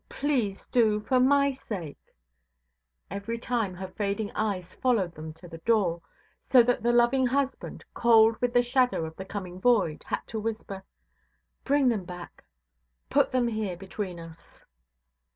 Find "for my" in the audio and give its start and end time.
0.99-1.51